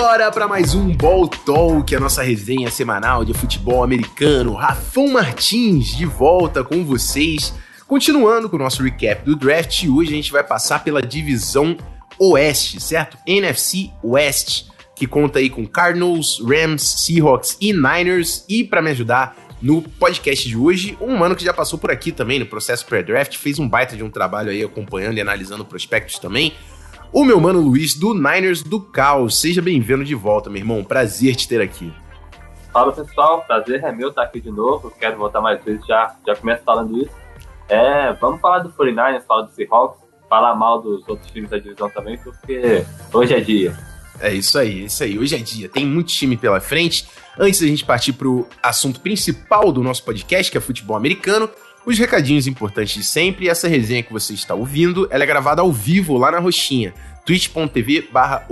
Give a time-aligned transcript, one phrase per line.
[0.00, 4.54] Bora para mais um Ball Talk, a nossa resenha semanal de futebol americano.
[4.54, 7.52] Rafão Martins de volta com vocês.
[7.86, 11.76] Continuando com o nosso recap do draft, hoje a gente vai passar pela divisão
[12.18, 13.18] Oeste, certo?
[13.26, 18.46] NFC West, que conta aí com Cardinals, Rams, Seahawks e Niners.
[18.48, 22.10] E para me ajudar no podcast de hoje, um mano que já passou por aqui
[22.10, 26.18] também no processo pré-draft, fez um baita de um trabalho aí acompanhando e analisando prospectos
[26.18, 26.54] também
[27.12, 29.40] o meu mano Luiz, do Niners do Caos.
[29.40, 30.84] Seja bem-vindo de volta, meu irmão.
[30.84, 31.92] Prazer te ter aqui.
[32.72, 34.92] Fala pessoal, prazer é meu estar aqui de novo.
[34.98, 37.10] Quero voltar mais vezes, já, já começo falando isso.
[37.68, 41.90] É, vamos falar do 49ers, falar do Seahawks, falar mal dos outros times da divisão
[41.90, 43.76] também, porque hoje é dia.
[44.20, 45.18] É isso aí, é isso aí.
[45.18, 45.68] Hoje é dia.
[45.68, 47.08] Tem muito time pela frente.
[47.38, 51.50] Antes da gente partir pro assunto principal do nosso podcast, que é futebol americano,
[51.86, 55.72] os recadinhos importantes de sempre, essa resenha que você está ouvindo, ela é gravada ao
[55.72, 56.92] vivo lá na Roxinha,
[57.24, 58.46] twitch.tv barra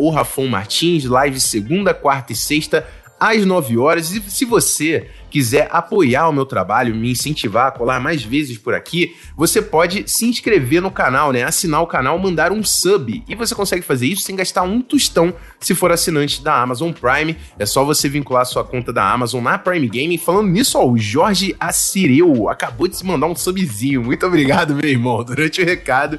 [0.49, 2.87] Martins, live segunda, quarta e sexta,
[3.19, 4.13] às 9 horas.
[4.13, 8.75] E se você quiser apoiar o meu trabalho, me incentivar a colar mais vezes por
[8.75, 11.43] aqui, você pode se inscrever no canal, né?
[11.43, 13.23] Assinar o canal, mandar um sub.
[13.29, 17.37] E você consegue fazer isso sem gastar um tostão se for assinante da Amazon Prime.
[17.59, 20.19] É só você vincular sua conta da Amazon na Prime Gaming.
[20.19, 24.03] Falando nisso, ó, o Jorge Assireu acabou de se mandar um subzinho.
[24.03, 26.19] Muito obrigado, meu irmão, durante o recado.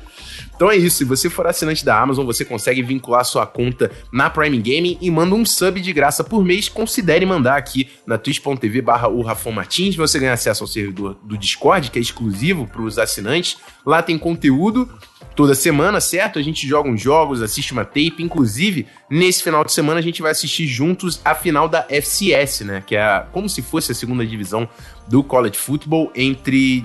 [0.59, 4.29] Então é isso, se você for assinante da Amazon, você consegue vincular sua conta na
[4.29, 6.67] Prime Gaming e manda um sub de graça por mês.
[6.67, 11.37] Considere mandar aqui na twitch.tv barra o Rafon Martins, você ganha acesso ao servidor do
[11.37, 13.55] Discord, que é exclusivo para os assinantes.
[13.85, 14.89] Lá tem conteúdo
[15.33, 16.37] toda semana, certo?
[16.37, 18.15] A gente joga uns jogos, assiste uma tape.
[18.19, 22.83] Inclusive, nesse final de semana a gente vai assistir juntos a final da FCS, né?
[22.85, 24.67] Que é como se fosse a segunda divisão
[25.07, 26.83] do college football entre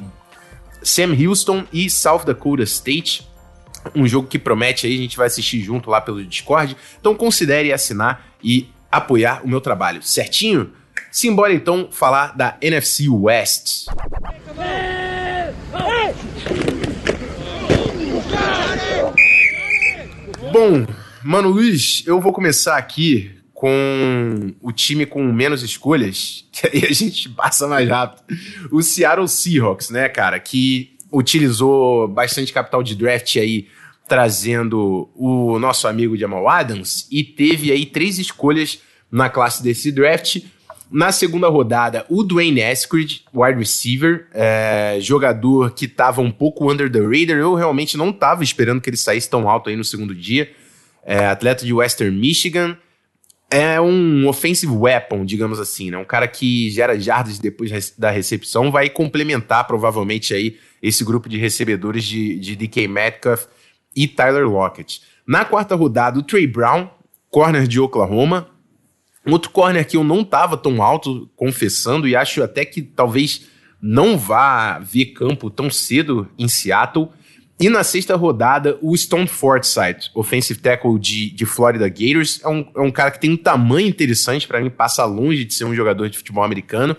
[0.80, 3.33] Sam Houston e South Dakota State
[3.94, 6.76] um jogo que promete aí, a gente vai assistir junto lá pelo Discord.
[7.00, 10.72] Então considere assinar e apoiar o meu trabalho, certinho?
[11.10, 13.86] Simbora então falar da NFC West.
[20.52, 20.86] Bom,
[21.22, 26.92] mano Luiz, eu vou começar aqui com o time com menos escolhas, que aí a
[26.92, 28.22] gente passa mais rápido.
[28.70, 33.68] O Seattle Seahawks, né, cara, que utilizou bastante capital de draft aí,
[34.08, 38.80] trazendo o nosso amigo Jamal Adams, e teve aí três escolhas
[39.10, 40.42] na classe desse draft.
[40.90, 46.90] Na segunda rodada, o Dwayne Eskridge, wide receiver, é, jogador que estava um pouco under
[46.90, 47.38] the radar.
[47.38, 50.50] Eu realmente não estava esperando que ele saísse tão alto aí no segundo dia.
[51.04, 52.76] É, atleta de Western Michigan.
[53.50, 55.96] É um offensive weapon, digamos assim, né?
[55.96, 61.38] Um cara que gera jardas depois da recepção, vai complementar provavelmente aí esse grupo de
[61.38, 63.46] recebedores de, de DK Metcalf
[63.96, 65.00] e Tyler Lockett.
[65.26, 66.90] Na quarta rodada, o Trey Brown,
[67.30, 68.50] corner de Oklahoma.
[69.26, 73.46] Outro corner que eu não estava tão alto, confessando, e acho até que talvez
[73.80, 77.08] não vá ver campo tão cedo em Seattle.
[77.58, 82.70] E na sexta rodada, o Stone Forsythe, offensive tackle de, de Florida Gators, é um,
[82.76, 85.74] é um cara que tem um tamanho interessante, para mim passa longe de ser um
[85.74, 86.94] jogador de futebol americano,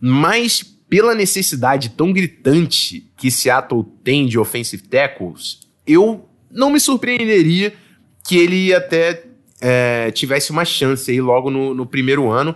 [0.00, 7.72] mas pela necessidade tão gritante que Seattle tem de offensive tackles, eu não me surpreenderia
[8.22, 9.24] que ele até
[9.58, 12.54] é, tivesse uma chance aí logo no, no primeiro ano.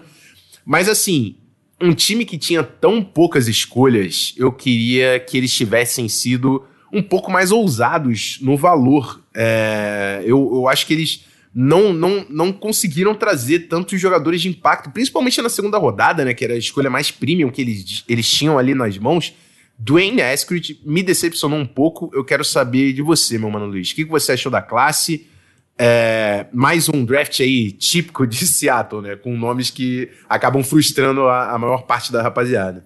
[0.66, 1.36] Mas assim,
[1.80, 7.30] um time que tinha tão poucas escolhas, eu queria que eles tivessem sido um pouco
[7.30, 9.18] mais ousados no valor.
[9.34, 11.24] É, eu, eu acho que eles
[11.58, 16.34] não, não, não conseguiram trazer tantos jogadores de impacto, principalmente na segunda rodada, né?
[16.34, 19.34] Que era a escolha mais premium que eles, eles tinham ali nas mãos.
[19.78, 22.10] Dwayne Eskridge me decepcionou um pouco.
[22.12, 23.90] Eu quero saber de você, meu mano Luiz.
[23.90, 25.30] O que você achou da classe?
[25.78, 29.16] É, mais um draft aí típico de Seattle, né?
[29.16, 32.84] Com nomes que acabam frustrando a, a maior parte da rapaziada.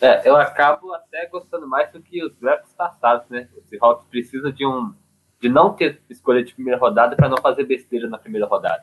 [0.00, 3.46] É, eu acabo até gostando mais do que os drafts passados, né?
[3.56, 4.92] O Seahawks precisa de um
[5.40, 8.82] de não ter escolha de primeira rodada para não fazer besteira na primeira rodada.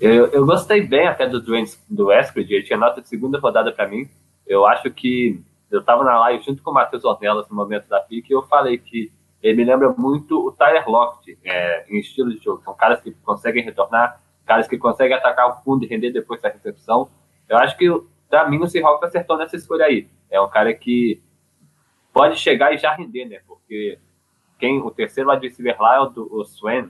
[0.00, 3.72] Eu, eu gostei bem até do Dwayne, do Eskridge, ele tinha nota de segunda rodada
[3.72, 4.08] para mim.
[4.46, 8.00] Eu acho que eu estava na live junto com o Matheus Ornelas no momento da
[8.00, 9.10] pique e eu falei que
[9.42, 12.62] ele me lembra muito o Tyler Lockett é, em estilo de jogo.
[12.62, 16.48] São caras que conseguem retornar, caras que conseguem atacar o fundo e render depois da
[16.48, 17.08] recepção.
[17.48, 17.86] Eu acho que,
[18.28, 20.08] para mim, o Seahawks acertou nessa escolha aí.
[20.30, 21.22] É um cara que
[22.12, 23.40] pode chegar e já render, né?
[23.46, 23.98] Porque
[24.58, 26.88] quem o terceiro wide receiver lá é o, do, o Swan,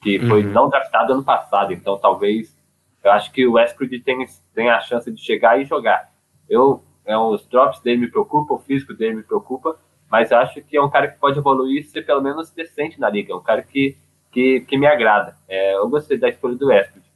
[0.00, 0.28] que uhum.
[0.28, 1.72] foi não draftado ano passado.
[1.72, 2.56] Então, talvez,
[3.02, 6.12] eu acho que o Westbrook tem, tem a chance de chegar e jogar.
[6.48, 9.78] Eu, é, os drops dele me preocupam, o físico dele me preocupa,
[10.10, 13.00] mas eu acho que é um cara que pode evoluir e ser pelo menos decente
[13.00, 13.32] na liga.
[13.32, 13.96] É um cara que,
[14.30, 15.36] que, que me agrada.
[15.48, 17.08] É, eu gostei da escolha do Westbrook.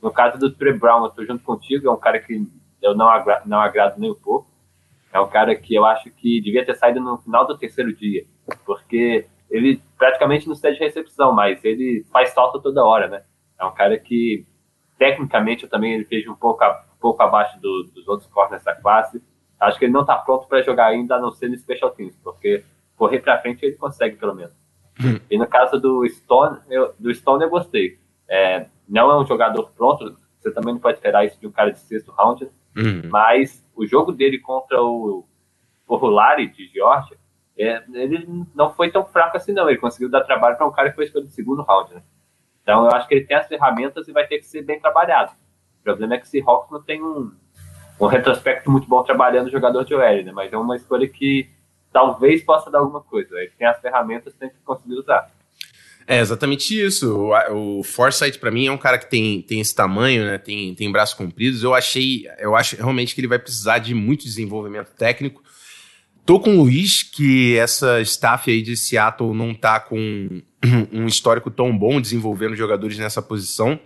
[0.00, 2.46] No caso do Trey Brown, eu tô junto contigo, é um cara que
[2.82, 4.48] eu não, agra não agrado nem um pouco.
[5.12, 8.24] É um cara que eu acho que devia ter saído no final do terceiro dia,
[8.64, 13.22] porque ele praticamente não cede recepção, mas ele faz falta toda hora, né?
[13.58, 14.46] É um cara que,
[14.98, 18.62] tecnicamente, eu também ele fez um pouco, a, um pouco abaixo do, dos outros corners
[18.62, 19.22] dessa classe.
[19.58, 22.16] Acho que ele não está pronto para jogar ainda, a não ser no Special Teams,
[22.22, 22.64] porque
[22.96, 24.52] correr para frente ele consegue, pelo menos.
[25.00, 25.18] Hum.
[25.30, 27.98] E no caso do Stone, eu, do Stone eu gostei.
[28.28, 31.70] É, não é um jogador pronto, você também não pode esperar isso de um cara
[31.70, 32.44] de sexto round,
[32.76, 33.02] hum.
[33.08, 35.24] mas o jogo dele contra o,
[35.86, 37.16] o Rulari de Georgia,
[37.58, 40.90] é, ele não foi tão fraco assim não, ele conseguiu dar trabalho para um cara
[40.90, 42.02] que foi escolhido no segundo round, né?
[42.62, 45.32] Então eu acho que ele tem as ferramentas e vai ter que ser bem trabalhado.
[45.80, 47.32] O problema é que esse Hawks não tem um,
[48.00, 50.32] um retrospecto muito bom trabalhando o jogador de OL, né?
[50.32, 51.48] Mas é uma escolha que
[51.92, 53.38] talvez possa dar alguma coisa.
[53.38, 55.30] Ele tem as ferramentas, tem que conseguir usar.
[56.06, 57.16] É exatamente isso.
[57.16, 60.38] O, o Foresight, para mim, é um cara que tem, tem esse tamanho, né?
[60.38, 61.62] Tem, tem braços compridos.
[61.62, 65.42] Eu achei, eu acho realmente que ele vai precisar de muito desenvolvimento técnico.
[66.26, 70.42] Tô com o Luiz que essa staff aí de Seattle não tá com
[70.92, 73.78] um histórico tão bom desenvolvendo jogadores nessa posição.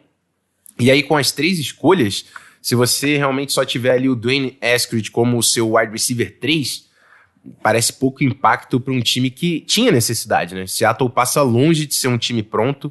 [0.78, 2.25] E aí, com as três escolhas,
[2.62, 6.87] se você realmente só tiver ali o Dwayne Eskridge como o seu wide receiver 3,
[7.62, 10.66] parece pouco impacto para um time que tinha necessidade, né?
[10.66, 12.90] Seattle passa longe de ser um time pronto.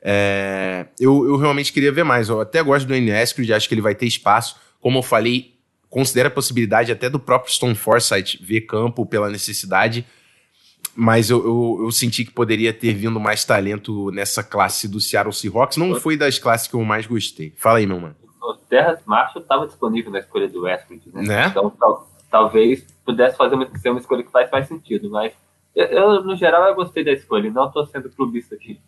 [0.00, 2.30] É, eu, eu realmente queria ver mais.
[2.30, 4.56] Eu até gosto do Dwayne Eskridge, acho que ele vai ter espaço.
[4.80, 5.55] Como eu falei,
[5.96, 10.06] considera a possibilidade até do próprio Stone Forsythe ver campo pela necessidade.
[10.94, 15.32] Mas eu, eu, eu, senti que poderia ter vindo mais talento nessa classe do Seattle
[15.32, 15.78] Seahawks.
[15.78, 17.54] Não foi das classes que eu mais gostei.
[17.56, 21.22] Fala aí, meu mano o Terras Marshall estava disponível na escolha do Westbrook, né?
[21.22, 21.46] né?
[21.48, 25.32] Então tal, talvez pudesse fazer uma, ser uma escolha que faz mais sentido, mas
[25.74, 28.78] eu, eu, no geral eu gostei da escolha, não estou sendo clubista aqui.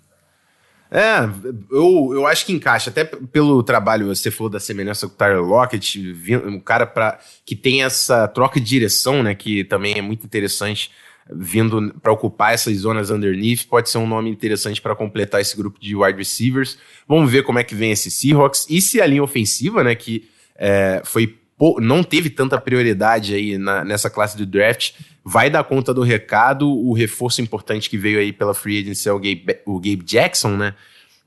[0.90, 1.29] É,
[1.70, 5.43] eu, eu acho que encaixa, até pelo trabalho, você falou da semelhança com o Tyler
[5.43, 10.25] Lockett, um cara pra, que tem essa troca de direção, né, que também é muito
[10.25, 10.90] interessante
[11.31, 15.79] vindo para ocupar essas zonas underneath, pode ser um nome interessante para completar esse grupo
[15.79, 16.79] de wide receivers.
[17.06, 20.26] Vamos ver como é que vem esse Seahawks e se a linha ofensiva, né, que
[20.56, 21.38] é, foi
[21.81, 24.93] não teve tanta prioridade aí na, nessa classe do draft,
[25.25, 26.69] vai dar conta do recado.
[26.69, 30.56] O reforço importante que veio aí pela free agency é o Gabe, o Gabe Jackson,
[30.56, 30.75] né?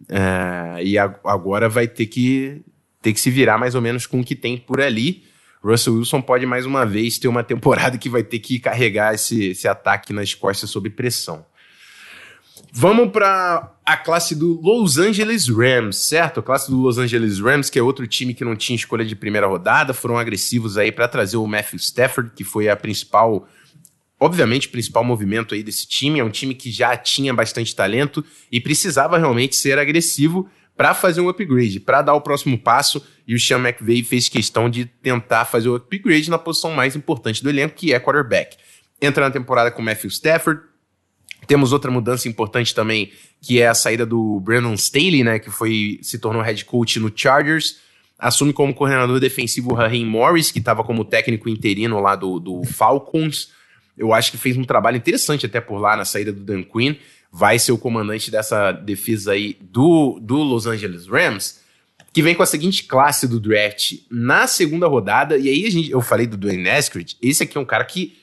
[0.10, 2.62] É, e a, agora vai ter que
[3.02, 5.24] ter que se virar mais ou menos com o que tem por ali.
[5.64, 9.50] Russell Wilson pode mais uma vez ter uma temporada que vai ter que carregar esse,
[9.50, 11.46] esse ataque nas costas sob pressão.
[12.74, 16.40] Vamos para a classe do Los Angeles Rams, certo?
[16.40, 19.14] A classe do Los Angeles Rams, que é outro time que não tinha escolha de
[19.14, 23.46] primeira rodada, foram agressivos aí para trazer o Matthew Stafford, que foi a principal,
[24.18, 26.20] obviamente, principal movimento aí desse time.
[26.20, 31.20] É um time que já tinha bastante talento e precisava realmente ser agressivo para fazer
[31.20, 35.44] um upgrade, para dar o próximo passo, e o Sean McVay fez questão de tentar
[35.44, 38.56] fazer o upgrade na posição mais importante do elenco, que é quarterback.
[39.02, 40.71] Entra na temporada com Matthew Stafford.
[41.48, 43.12] Temos outra mudança importante também,
[43.42, 47.12] que é a saída do Brandon Staley, né, que foi se tornou head coach no
[47.14, 47.80] Chargers.
[48.18, 52.64] Assume como coordenador defensivo o Raheem Morris, que estava como técnico interino lá do, do
[52.64, 53.50] Falcons.
[53.98, 56.96] Eu acho que fez um trabalho interessante até por lá na saída do Dan Quinn
[57.32, 61.62] vai ser o comandante dessa defesa aí do, do Los Angeles Rams,
[62.12, 65.38] que vem com a seguinte classe do draft na segunda rodada.
[65.38, 68.18] E aí a gente, eu falei do Dwayne Eskridge, esse aqui é um cara que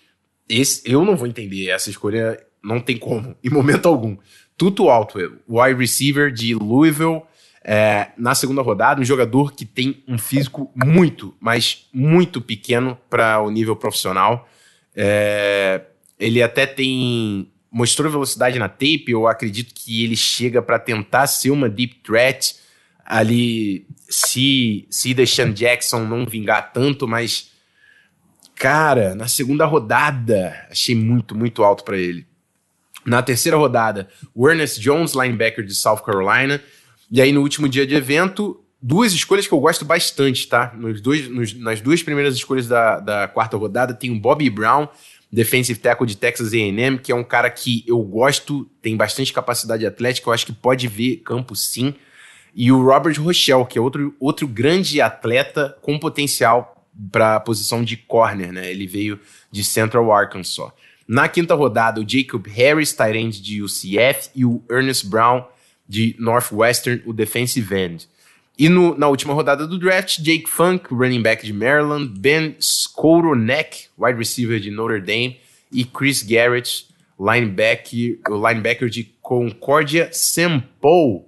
[0.46, 4.16] esse, eu não vou entender essa escolha, não tem como, em momento algum.
[4.56, 7.22] Tuto Altwell, wide receiver de Louisville,
[7.62, 13.40] é, na segunda rodada, um jogador que tem um físico muito, mas muito pequeno para
[13.40, 14.48] o nível profissional.
[14.96, 15.82] É,
[16.18, 21.50] ele até tem mostrou velocidade na tape, eu acredito que ele chega para tentar ser
[21.50, 22.56] uma deep threat
[23.04, 27.52] ali, se, se Deshaun Jackson não vingar tanto, mas
[28.54, 32.26] cara, na segunda rodada, achei muito, muito alto para ele.
[33.08, 36.62] Na terceira rodada, o Ernest Jones, linebacker de South Carolina.
[37.10, 40.72] E aí, no último dia de evento, duas escolhas que eu gosto bastante, tá?
[40.76, 44.86] Nos dois, nos, nas duas primeiras escolhas da, da quarta rodada, tem o Bobby Brown,
[45.32, 49.86] defensive tackle de Texas A&M, que é um cara que eu gosto, tem bastante capacidade
[49.86, 51.94] atlética, eu acho que pode ver campo sim.
[52.54, 57.84] E o Robert Rochelle, que é outro, outro grande atleta com potencial para a posição
[57.84, 58.70] de corner, né?
[58.70, 60.72] Ele veio de Central Arkansas.
[61.08, 65.42] Na quinta rodada, o Jacob Harris, tight de UCF, e o Ernest Brown,
[65.88, 68.06] de Northwestern, o defensive end.
[68.58, 73.86] E no, na última rodada do draft, Jake Funk, running back de Maryland, Ben Skoronek,
[73.96, 75.38] wide receiver de Notre Dame,
[75.72, 76.88] e Chris Garrett,
[77.18, 81.27] linebacker, linebacker de Concordia Semple.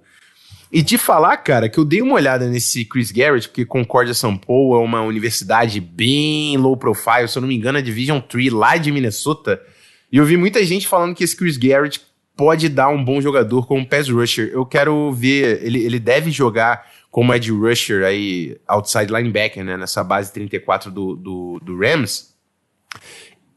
[0.71, 4.37] E de falar, cara, que eu dei uma olhada nesse Chris Garrett, porque Concordia São
[4.37, 8.53] Paulo é uma universidade bem low profile, se eu não me engano, é Division 3
[8.53, 9.61] lá de Minnesota.
[10.09, 12.01] E eu vi muita gente falando que esse Chris Garrett
[12.37, 14.49] pode dar um bom jogador como pass rusher.
[14.53, 20.01] Eu quero ver, ele, ele deve jogar como edge rusher aí, outside linebacker, né, nessa
[20.03, 22.33] base 34 do, do, do Rams.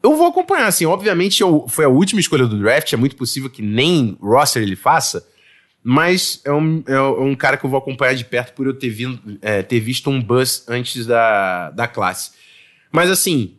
[0.03, 3.49] Eu vou acompanhar, assim, obviamente eu, foi a última escolha do draft, é muito possível
[3.49, 5.25] que nem roster ele faça,
[5.87, 8.89] mas é um, é um cara que eu vou acompanhar de perto por eu ter,
[8.89, 12.31] vindo, é, ter visto um buzz antes da, da classe.
[12.91, 13.53] Mas assim,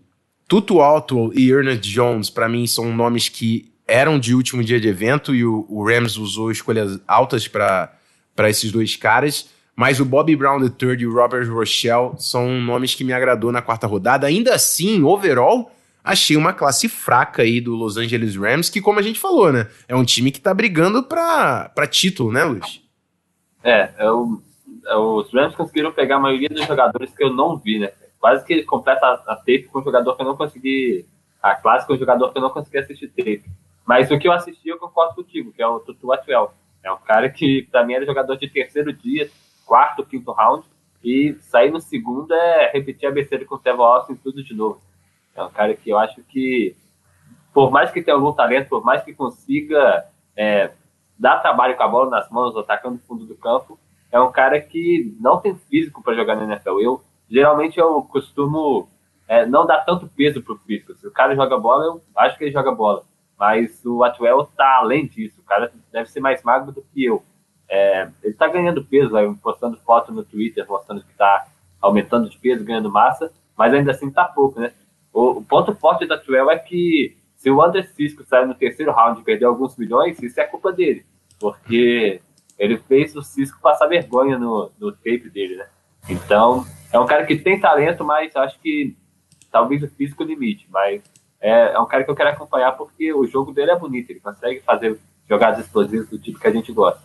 [0.48, 4.88] Tutu Alto e Ernest Jones, para mim, são nomes que eram de último dia de
[4.88, 7.90] evento e o, o Rams usou escolhas altas para
[8.48, 9.48] esses dois caras.
[9.76, 13.62] Mas o Bobby Brown III e o Robert Rochelle são nomes que me agradou na
[13.62, 14.26] quarta rodada.
[14.26, 15.70] Ainda assim, overall,
[16.06, 19.68] achei uma classe fraca aí do Los Angeles Rams, que, como a gente falou, né?
[19.88, 22.80] É um time que tá brigando pra, pra título, né, Luiz?
[23.62, 24.40] É, é, o,
[24.86, 27.90] é os Rams conseguiram pegar a maioria dos jogadores que eu não vi, né?
[28.20, 31.04] Quase que completa a, a tape com um jogador que eu não consegui.
[31.42, 33.44] A classe com um jogador que eu não consegui assistir tape.
[33.84, 36.52] Mas o que eu assisti, eu concordo contigo, que é o Tutu Atwell.
[36.82, 39.28] É um cara que, pra mim, era jogador de terceiro dia,
[39.64, 40.64] quarto, quinto round.
[41.04, 44.80] E sair no segundo é repetir a besteira com o Trevor Austin tudo de novo.
[45.36, 46.74] É um cara que eu acho que,
[47.52, 50.70] por mais que tenha algum talento, por mais que consiga é,
[51.18, 53.78] dar trabalho com a bola nas mãos, atacando o fundo do campo,
[54.10, 56.80] é um cara que não tem físico para jogar na NFL.
[56.80, 58.88] Eu, geralmente, eu costumo
[59.28, 60.94] é, não dar tanto peso pro físico.
[60.94, 63.02] Se o cara joga bola, eu acho que ele joga bola.
[63.38, 65.40] Mas o Atwell tá além disso.
[65.40, 67.22] O cara deve ser mais magro do que eu.
[67.68, 71.46] É, ele tá ganhando peso, aí, postando foto no Twitter, mostrando que tá
[71.80, 74.72] aumentando de peso, ganhando massa, mas ainda assim tá pouco, né?
[75.16, 78.92] O, o ponto forte da Twell é que se o André Cisco sair no terceiro
[78.92, 81.06] round e perder alguns milhões, isso é culpa dele.
[81.40, 82.20] Porque
[82.58, 85.66] ele fez o Cisco passar vergonha no, no tape dele, né?
[86.06, 88.94] Então, é um cara que tem talento, mas acho que
[89.50, 90.66] talvez o físico limite.
[90.70, 91.02] Mas
[91.40, 94.20] é, é um cara que eu quero acompanhar porque o jogo dele é bonito, ele
[94.20, 97.00] consegue fazer jogadas explosivas do tipo que a gente gosta.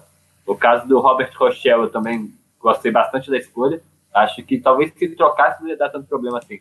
[0.46, 3.82] O caso do Robert Rochelle, eu também gostei bastante da escolha.
[4.14, 6.60] Acho que talvez se ele trocasse não ia dar tanto problema assim.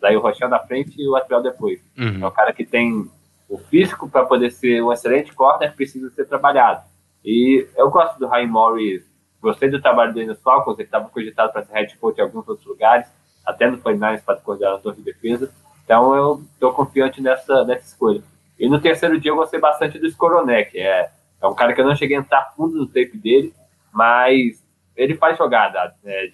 [0.00, 1.80] Daí o Rochelle na frente e o Atwell depois.
[1.96, 2.22] Uhum.
[2.22, 3.10] É um cara que tem
[3.48, 6.82] o físico para poder ser um excelente corner, precisa ser trabalhado.
[7.24, 9.04] E eu gosto do Ryan Morris,
[9.40, 12.46] gostei do trabalho dele nos Falcons, ele estava cogitado para ser head coach em alguns
[12.46, 13.06] outros lugares,
[13.44, 15.52] até no 49 para coordenador de defesa.
[15.84, 18.22] Então eu estou confiante nessa, nessa escolha.
[18.58, 21.86] E no terceiro dia eu gostei bastante do Skoronek, é, é um cara que eu
[21.86, 23.54] não cheguei a entrar fundo no tape dele,
[23.92, 24.62] mas
[24.96, 26.30] ele faz jogada, é,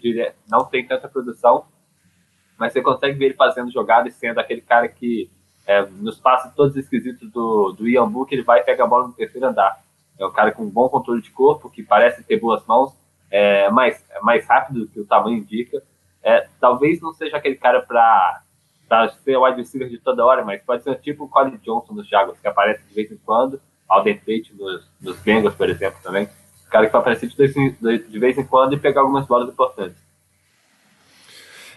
[0.48, 1.66] não tem tanta produção,
[2.58, 5.30] mas você consegue ver ele fazendo jogada e sendo aquele cara que
[5.66, 9.08] é, nos passa todos os esquisitos do, do Ian Book, ele vai pegar a bola
[9.08, 9.82] no terceiro andar.
[10.18, 12.92] É um cara com um bom controle de corpo, que parece ter boas mãos,
[13.30, 15.82] é mais, é mais rápido do que o tamanho indica.
[16.22, 18.42] É, talvez não seja aquele cara para
[19.24, 22.08] ser o wide receiver de toda hora, mas pode ser tipo o Colin Johnson nos
[22.08, 26.28] Jaguars, que aparece de vez em quando, Alden Tate nos, nos Bengals, por exemplo, também.
[26.66, 30.03] O cara que vai aparecer de, de vez em quando e pegar algumas bolas importantes.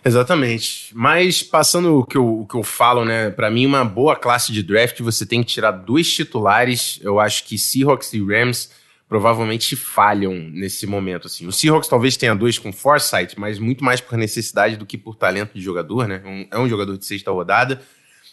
[0.07, 0.89] Exatamente.
[0.93, 3.29] Mas passando o que eu, o que eu falo, né?
[3.29, 6.97] Para mim, uma boa classe de draft, você tem que tirar dois titulares.
[7.01, 8.71] Eu acho que Seahawks e Rams
[9.09, 11.27] provavelmente falham nesse momento.
[11.27, 11.45] Assim.
[11.45, 15.15] O Seahawks talvez tenha dois com foresight, mas muito mais por necessidade do que por
[15.15, 16.21] talento de jogador, né?
[16.25, 17.81] Um, é um jogador de sexta rodada.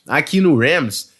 [0.06, 1.12] Aqui no Rams,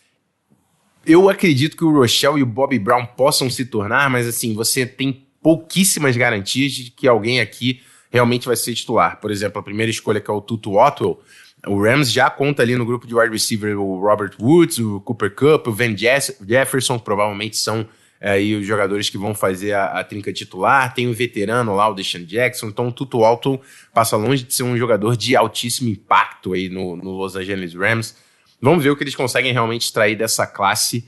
[1.04, 4.86] eu acredito que o Rochelle e o Bobby Brown possam se tornar, mas assim, você
[4.86, 7.82] tem pouquíssimas garantias de que alguém aqui
[8.14, 9.20] realmente vai ser titular.
[9.20, 11.20] Por exemplo, a primeira escolha que é o Tutu Otwell,
[11.66, 15.34] o Rams já conta ali no grupo de wide receiver o Robert Woods, o Cooper
[15.34, 17.84] Cup, o Van Jefferson, provavelmente são
[18.20, 20.94] é, aí os jogadores que vão fazer a, a, trinca titular.
[20.94, 22.68] Tem o veterano lá, o Deshaun Jackson.
[22.68, 23.60] Então o Tutu Otwell
[23.92, 28.16] passa longe de ser um jogador de altíssimo impacto aí no, no Los Angeles Rams.
[28.62, 31.04] Vamos ver o que eles conseguem realmente extrair dessa classe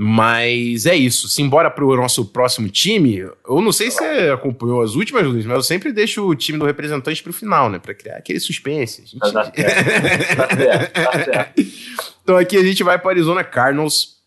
[0.00, 1.28] mas é isso.
[1.28, 3.16] Simbora pro nosso próximo time.
[3.18, 6.56] Eu não sei se você acompanhou as últimas, Luiz, mas eu sempre deixo o time
[6.56, 7.80] do representante pro final, né?
[7.80, 9.04] Pra criar aquele suspense.
[9.04, 9.18] Gente...
[9.18, 10.36] Tá certo.
[10.36, 10.92] Tá certo.
[10.92, 11.66] Tá certo.
[12.22, 14.18] então aqui a gente vai para Arizona Cardinals.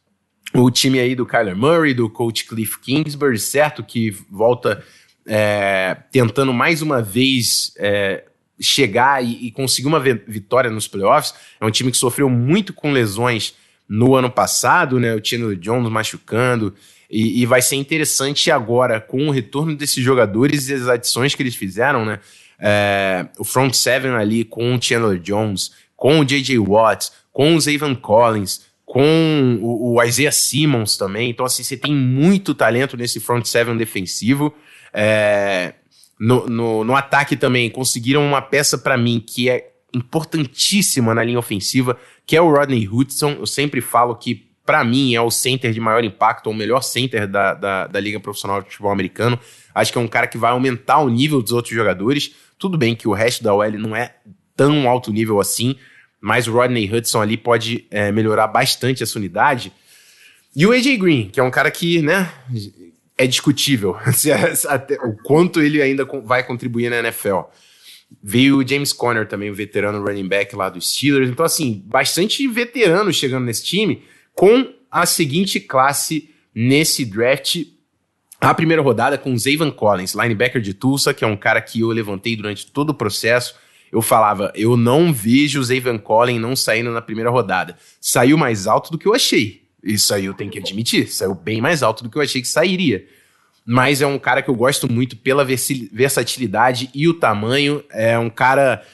[0.54, 3.82] O time aí do Kyler Murray, do coach Cliff Kingsbury, certo?
[3.82, 4.84] Que volta
[5.26, 8.26] é, tentando mais uma vez é,
[8.60, 11.34] chegar e, e conseguir uma vitória nos playoffs.
[11.62, 13.56] É um time que sofreu muito com lesões
[13.92, 15.14] no ano passado, né?
[15.14, 16.74] O Chandler Jones machucando.
[17.10, 21.44] E, e, vai ser interessante agora, com o retorno desses jogadores e as adições que
[21.44, 22.20] eles fizeram, né?
[22.58, 26.58] É, o front seven ali com o Chandler Jones, com o J.J.
[26.58, 31.30] Watts, com o Zayvon Collins, com o, o Isaiah Simmons também.
[31.30, 34.54] Então, assim, você tem muito talento nesse front seven defensivo.
[34.94, 35.74] É,
[36.18, 41.40] no, no, no, ataque também conseguiram uma peça para mim que é importantíssima na linha
[41.40, 43.32] ofensiva, que é o Rodney Hudson.
[43.32, 47.28] Eu sempre falo que, para mim, é o center de maior impacto, o melhor center
[47.28, 49.40] da, da, da Liga Profissional de Futebol Americano.
[49.74, 52.34] Acho que é um cara que vai aumentar o nível dos outros jogadores.
[52.58, 54.16] Tudo bem que o resto da OL não é
[54.56, 55.76] tão alto nível assim,
[56.20, 59.72] mas o Rodney Hudson ali pode é, melhorar bastante essa unidade.
[60.56, 62.32] E o AJ Green, que é um cara que, né,
[63.18, 67.42] é discutível é, o quanto ele ainda vai contribuir na NFL.
[68.24, 71.30] Veio o James Conner também, o veterano running back lá dos Steelers.
[71.30, 74.04] Então, assim, bastante veterano chegando nesse time,
[74.34, 77.64] com a seguinte classe nesse draft.
[78.40, 81.90] A primeira rodada com Zayvon Collins, linebacker de Tulsa, que é um cara que eu
[81.90, 83.56] levantei durante todo o processo.
[83.92, 87.78] Eu falava, eu não vejo o Zayvon Collins não saindo na primeira rodada.
[88.00, 89.64] Saiu mais alto do que eu achei.
[89.84, 91.08] Isso aí eu tenho que admitir.
[91.08, 93.06] Saiu bem mais alto do que eu achei que sairia
[93.72, 97.82] mas é um cara que eu gosto muito pela versatilidade e o tamanho.
[97.90, 98.86] É um cara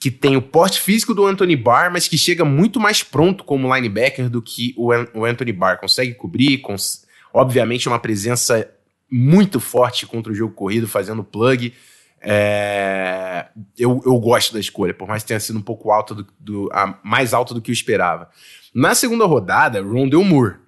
[0.00, 3.74] que tem o porte físico do Anthony Barr, mas que chega muito mais pronto como
[3.74, 4.90] linebacker do que o,
[5.26, 5.78] Anthony Barr.
[5.78, 7.04] Consegue cobrir, cons
[7.34, 8.66] obviamente uma presença
[9.10, 11.74] muito forte contra o jogo corrido, fazendo plug.
[12.22, 13.48] É...
[13.76, 16.70] eu, eu gosto da escolha, por mais que tenha sido um pouco alta do, do
[16.72, 18.30] a, mais alta do que eu esperava.
[18.74, 20.63] Na segunda rodada, Rondell Moore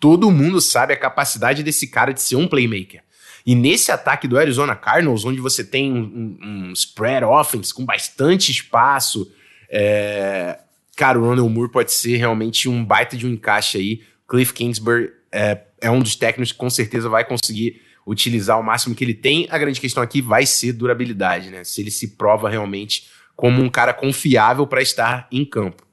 [0.00, 3.02] todo mundo sabe a capacidade desse cara de ser um playmaker.
[3.46, 8.50] E nesse ataque do Arizona Cardinals, onde você tem um, um spread offense com bastante
[8.50, 9.30] espaço,
[9.68, 10.58] é...
[10.96, 14.02] cara, o Ronald Moore pode ser realmente um baita de um encaixe aí.
[14.28, 18.94] Cliff Kingsbury é, é um dos técnicos que com certeza vai conseguir utilizar o máximo
[18.94, 19.46] que ele tem.
[19.50, 21.64] A grande questão aqui vai ser durabilidade, né?
[21.64, 25.86] Se ele se prova realmente como um cara confiável para estar em campo.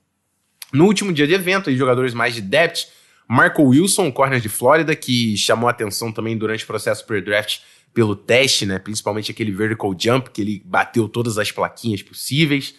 [0.74, 2.88] No último dia de evento, os jogadores mais de depth
[3.28, 7.60] Marco Wilson, corner de Flórida, que chamou atenção também durante o processo pre-draft
[7.94, 8.80] pelo teste, né?
[8.80, 12.76] Principalmente aquele vertical jump, que ele bateu todas as plaquinhas possíveis.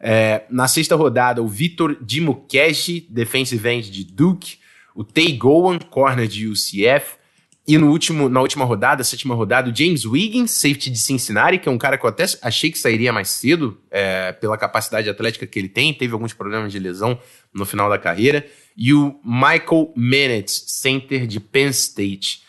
[0.00, 4.58] É, na sexta rodada, o Vitor Dimukeshi, defensive end de Duke.
[4.94, 7.19] O Tay Gowan, corner de UCF.
[7.68, 11.68] E no último, na última rodada, sétima rodada, o James Wiggins, safety de Cincinnati, que
[11.68, 15.46] é um cara que eu até achei que sairia mais cedo, é, pela capacidade atlética
[15.46, 15.94] que ele tem.
[15.94, 17.18] Teve alguns problemas de lesão
[17.52, 18.46] no final da carreira
[18.76, 22.42] e o Michael Manett, center de Penn State.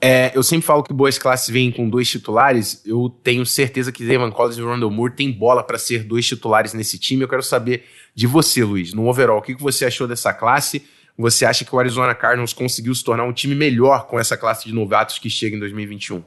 [0.00, 2.80] É, eu sempre falo que boas classes vêm com dois titulares.
[2.86, 6.72] Eu tenho certeza que Evan Collins e Rondell Moore têm bola para ser dois titulares
[6.72, 7.22] nesse time.
[7.22, 10.82] Eu quero saber de você, Luiz, no overall, o que você achou dessa classe?
[11.20, 14.66] Você acha que o Arizona Cardinals conseguiu se tornar um time melhor com essa classe
[14.66, 16.24] de novatos que chega em 2021?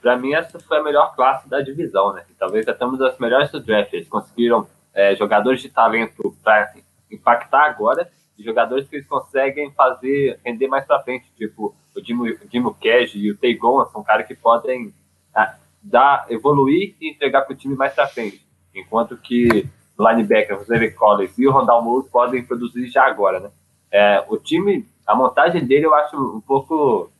[0.00, 2.22] Para mim, essa foi a melhor classe da divisão, né?
[2.38, 3.92] Talvez até uma das melhores do draft.
[3.92, 6.74] Eles conseguiram é, jogadores de talento para
[7.10, 12.74] impactar agora de jogadores que eles conseguem fazer render mais para frente, tipo o Dimo,
[12.74, 14.94] Cash e o Teigon são caras que podem
[15.34, 20.62] ah, dar, evoluir e entregar para o time mais para frente, enquanto que linebacker, o
[20.62, 23.50] Zé Collins e o Rondal Moore podem produzir já agora, né?
[23.90, 27.10] É, o time, a montagem dele eu acho um pouco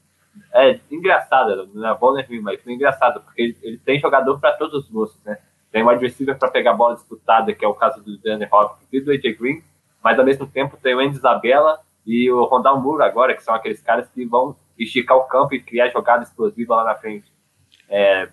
[0.53, 4.53] é, engraçada, não é bom nem ruim, mas engraçado, porque ele, ele tem jogador para
[4.53, 5.39] todos os gostos, né?
[5.71, 9.01] Tem wide receiver para pegar bola disputada, que é o caso do Danny Hopkins e
[9.01, 9.63] do AJ Green,
[10.03, 13.55] mas ao mesmo tempo tem o Andy Isabella e o Rondal Moore agora, que são
[13.55, 17.31] aqueles caras que vão esticar o campo e criar jogada explosiva lá na frente.
[17.89, 18.29] É,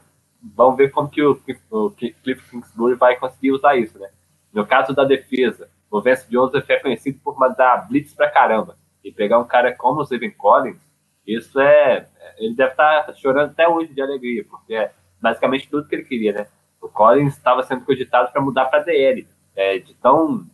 [0.55, 1.39] vamos ver como que o,
[1.71, 4.09] o Cliff Kingsbury vai conseguir usar isso, né?
[4.53, 8.77] No caso da defesa, o Vance Joseph é conhecido por mandar blitz pra caramba.
[9.03, 10.81] E pegar um cara como o Steven Collins,
[11.25, 12.07] isso é.
[12.37, 16.03] Ele deve estar tá chorando até hoje de alegria, porque é basicamente tudo que ele
[16.03, 16.47] queria, né?
[16.81, 20.45] O Collins estava sendo cogitado para mudar para DL, é, de tão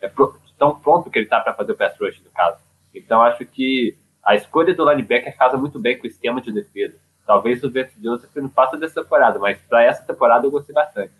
[0.00, 0.10] é,
[0.58, 2.58] tão pronto que ele está para fazer o pass rush, no caso.
[2.94, 6.98] Então, acho que a escolha do linebacker casa muito bem com o esquema de defesa.
[7.26, 11.12] Talvez o Vance Joseph não faça dessa temporada, mas para essa temporada eu gostei bastante.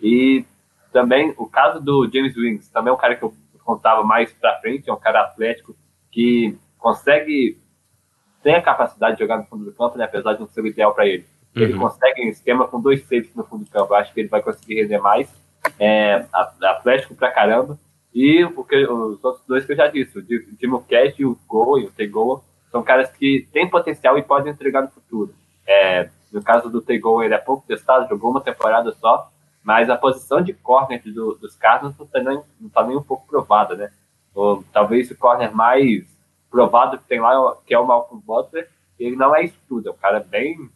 [0.00, 0.44] E
[0.92, 4.58] também o caso do James Wings, também é um cara que eu contava mais para
[4.60, 5.74] frente, é um cara atlético
[6.10, 7.58] que consegue
[8.42, 10.66] tem a capacidade de jogar no fundo do campo, né, apesar de não ser o
[10.66, 11.24] ideal para ele.
[11.54, 11.62] Uhum.
[11.62, 13.92] Ele consegue um esquema com dois safes no fundo do campo.
[13.92, 15.32] Eu acho que ele vai conseguir render mais.
[15.78, 17.78] É, atlético pra caramba.
[18.12, 21.78] E porque os outros dois que eu já disse, o Dimo Cash e o Go
[21.78, 25.34] e o Tego, são caras que têm potencial e podem entregar no futuro.
[25.66, 29.30] É, no caso do Tego, ele é pouco testado, jogou uma temporada só,
[29.62, 33.26] mas a posição de corner do, dos Cardinals não está nem, tá nem um pouco
[33.26, 33.92] provada, né?
[34.34, 36.04] Ou, talvez o corner mais
[36.50, 39.92] provado que tem lá, que é o Malcolm Butler, ele não é isso tudo, é
[39.92, 40.68] um cara bem.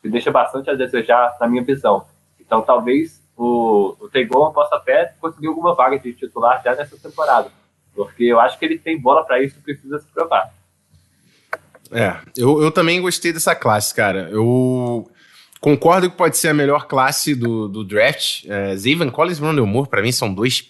[0.00, 2.06] que deixa bastante a desejar, na minha visão.
[2.40, 7.50] Então talvez o, o Tegon possa até conseguir alguma vaga de titular já nessa temporada.
[7.94, 10.52] porque eu acho que ele tem bola para isso e precisa se provar.
[11.90, 14.30] É, eu, eu também gostei dessa classe, cara.
[14.30, 15.10] Eu
[15.62, 18.44] concordo que pode ser a melhor classe do, do draft.
[18.46, 18.74] É,
[19.12, 20.68] Collins e Rondell Moore, pra mim, são dois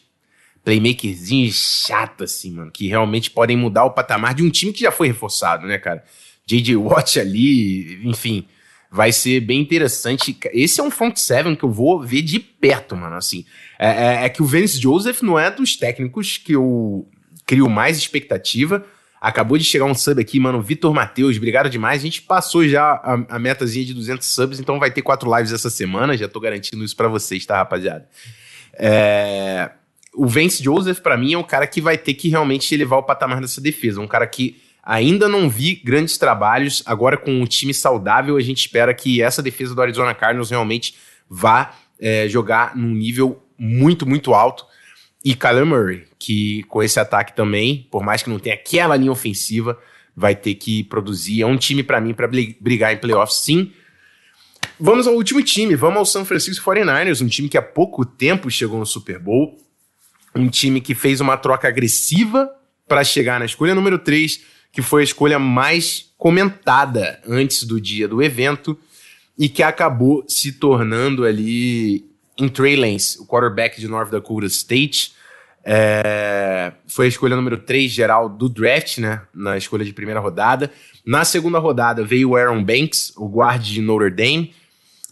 [0.63, 4.93] playmakerzinhos chatos, assim, mano, que realmente podem mudar o patamar de um time que já
[4.93, 6.05] foi reforçado, né, cara?
[6.47, 6.77] J.J.
[6.77, 8.45] Watt ali, enfim,
[8.91, 10.37] vai ser bem interessante.
[10.53, 13.47] Esse é um front seven que eu vou ver de perto, mano, assim.
[13.79, 17.09] É, é, é que o Vance Joseph não é dos técnicos que eu
[17.47, 18.85] crio mais expectativa.
[19.23, 20.61] Acabou de chegar um sub aqui, mano.
[20.61, 22.03] Vitor Matheus, obrigado demais.
[22.03, 25.53] A gente passou já a, a, metazinha de 200 subs, então vai ter quatro lives
[25.53, 26.17] essa semana.
[26.17, 28.09] Já tô garantindo isso para vocês, tá, rapaziada?
[28.75, 29.71] É
[30.15, 33.03] o Vance Joseph, para mim, é um cara que vai ter que realmente elevar o
[33.03, 34.01] patamar dessa defesa.
[34.01, 36.83] Um cara que ainda não vi grandes trabalhos.
[36.85, 40.95] Agora, com um time saudável, a gente espera que essa defesa do Arizona Cardinals realmente
[41.29, 44.67] vá é, jogar num nível muito, muito alto.
[45.25, 49.13] E Kyler Murray, que com esse ataque também, por mais que não tenha aquela linha
[49.13, 49.79] ofensiva,
[50.17, 51.43] vai ter que produzir.
[51.43, 52.29] É um time para mim para
[52.61, 53.73] brigar em playoffs, sim.
[54.79, 58.51] Vamos ao último time, vamos ao San Francisco 49ers, um time que há pouco tempo
[58.51, 59.59] chegou no Super Bowl
[60.35, 62.51] um time que fez uma troca agressiva
[62.89, 68.09] para chegar na escolha número 3, que foi a escolha mais comentada antes do dia
[68.09, 68.79] do evento
[69.39, 75.13] e que acabou se tornando ali em Trey Lance, o quarterback de North Dakota State.
[75.65, 79.23] É, foi a escolha número 3 geral do draft, né?
[79.35, 80.71] Na escolha de primeira rodada.
[81.05, 84.55] Na segunda rodada veio o Aaron Banks, o guarda de Notre Dame.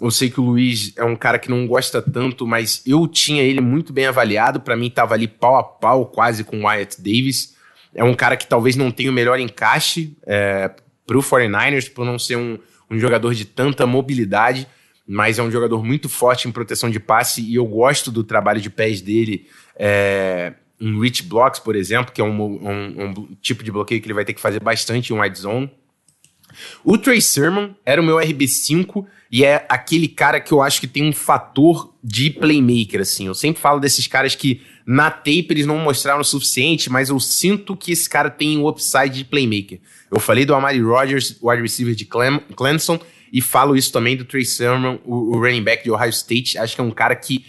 [0.00, 3.42] Eu sei que o Luiz é um cara que não gosta tanto, mas eu tinha
[3.42, 4.61] ele muito bem avaliado.
[4.61, 7.54] Para mim, estava ali pau a pau, quase com o Wyatt Davis.
[7.94, 10.70] É um cara que talvez não tenha o melhor encaixe é,
[11.06, 12.59] para o 49ers, por não ser um,
[12.90, 14.66] um jogador de tanta mobilidade,
[15.06, 18.60] mas é um jogador muito forte em proteção de passe e eu gosto do trabalho
[18.60, 19.46] de pés dele.
[19.76, 24.06] É, em reach blocks, por exemplo, que é um, um, um, tipo de bloqueio que
[24.06, 25.70] ele vai ter que fazer bastante em wide zone.
[26.84, 30.86] O Trey Sermon era o meu RB5 e é aquele cara que eu acho que
[30.86, 33.26] tem um fator de playmaker, assim.
[33.26, 37.20] Eu sempre falo desses caras que na tape eles não mostraram o suficiente, mas eu
[37.20, 39.80] sinto que esse cara tem um upside de playmaker.
[40.10, 42.98] Eu falei do Amari Rogers, wide receiver de Clem Clemson,
[43.32, 46.58] e falo isso também do Trey Sermon, o, o running back de Ohio State.
[46.58, 47.44] Acho que é um cara que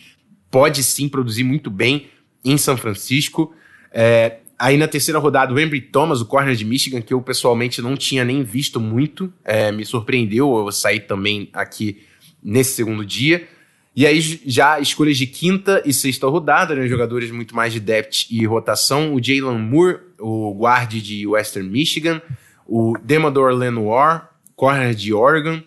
[0.49, 2.07] pode sim produzir muito bem
[2.43, 3.53] em São Francisco.
[3.91, 7.81] É, Aí na terceira rodada, o Embry Thomas, o corner de Michigan, que eu pessoalmente
[7.81, 10.55] não tinha nem visto muito, é, me surpreendeu.
[10.55, 12.03] Eu saí também aqui
[12.43, 13.47] nesse segundo dia.
[13.95, 18.27] E aí já escolhas de quinta e sexta rodada, né, jogadores muito mais de depth
[18.29, 19.15] e rotação.
[19.15, 22.21] O Jalen Moore, o guard de Western Michigan.
[22.67, 24.29] O Demador Lenoir,
[24.61, 25.59] corner de Oregon.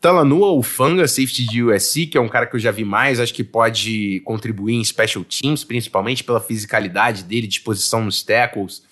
[0.00, 3.20] Talanua, o Fanga, safety de USC, que é um cara que eu já vi mais,
[3.20, 8.82] acho que pode contribuir em special teams, principalmente pela fisicalidade dele, disposição nos tackles.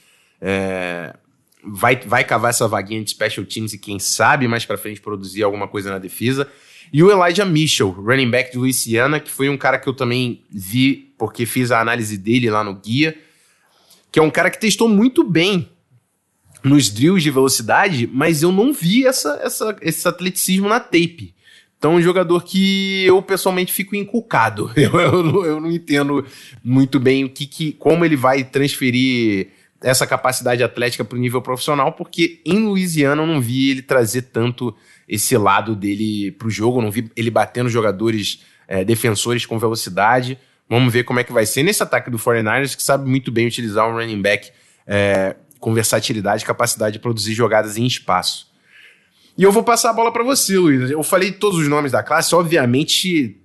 [0.43, 1.15] É,
[1.65, 5.43] vai, vai cavar essa vaguinha de special teams e quem sabe mais para frente produzir
[5.43, 6.47] alguma coisa na defesa.
[6.93, 10.43] E o Elijah Mitchell, running back de Louisiana, que foi um cara que eu também
[10.51, 13.17] vi porque fiz a análise dele lá no guia,
[14.13, 15.71] que é um cara que testou muito bem
[16.67, 21.35] nos drills de velocidade, mas eu não vi essa, essa, esse atleticismo na tape.
[21.79, 24.71] Então, um jogador que eu pessoalmente fico inculcado.
[24.77, 26.25] Eu, eu, não, eu não entendo
[26.65, 29.49] muito bem o que, que, como ele vai transferir
[29.83, 34.23] essa capacidade atlética para o nível profissional, porque em Louisiana eu não vi ele trazer
[34.23, 34.75] tanto
[35.07, 39.59] esse lado dele para o jogo, eu não vi ele batendo jogadores é, defensores com
[39.59, 40.39] velocidade.
[40.69, 43.47] Vamos ver como é que vai ser nesse ataque do 49ers, que sabe muito bem
[43.47, 44.51] utilizar um running back
[44.87, 48.51] é, com versatilidade capacidade de produzir jogadas em espaço.
[49.37, 50.91] E eu vou passar a bola para você, Luiz.
[50.91, 53.39] Eu falei todos os nomes da classe, obviamente,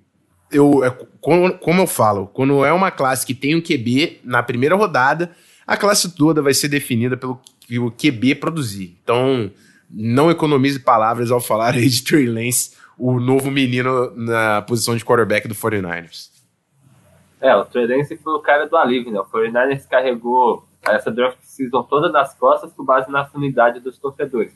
[0.52, 4.42] eu, é, como, como eu falo, quando é uma classe que tem um QB na
[4.42, 5.32] primeira rodada,
[5.68, 8.98] a classe toda vai ser definida pelo que o QB produzir.
[9.04, 9.52] Então,
[9.90, 15.04] não economize palavras ao falar aí de Trey Lance, o novo menino na posição de
[15.04, 16.30] quarterback do 49ers.
[17.42, 19.20] É, o Trey Lance foi o cara do alívio, né?
[19.20, 24.56] O 49ers carregou essa draft season toda nas costas com base na unidade dos torcedores.